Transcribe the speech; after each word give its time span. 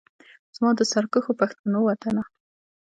زما 0.55 0.69
د 0.77 0.81
سرکښو 0.91 1.31
پښتنو 1.41 1.79
وطنه 1.83 2.23